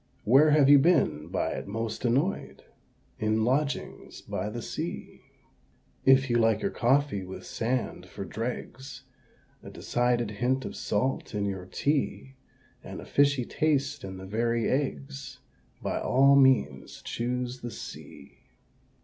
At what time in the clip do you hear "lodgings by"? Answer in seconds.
3.45-4.49